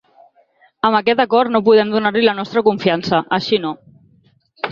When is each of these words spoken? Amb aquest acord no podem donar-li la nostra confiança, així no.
Amb 0.87 0.97
aquest 0.99 1.19
acord 1.23 1.53
no 1.55 1.61
podem 1.67 1.91
donar-li 1.95 2.25
la 2.29 2.35
nostra 2.39 2.65
confiança, 2.71 3.23
així 3.39 3.59
no. 3.67 3.75